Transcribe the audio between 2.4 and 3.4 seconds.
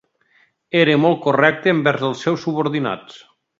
subordinats.